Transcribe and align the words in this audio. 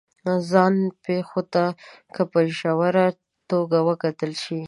ځان 0.49 0.75
پېښو 1.05 1.41
ته 1.53 1.63
که 2.13 2.21
په 2.31 2.39
ژوره 2.57 3.07
توګه 3.49 3.77
وکتل 3.89 4.31
شي 4.43 4.59